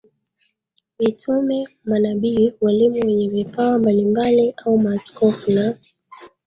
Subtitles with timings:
[0.99, 5.77] mitume manabii walimu wenye vipawa mbalimbali au maaskofu na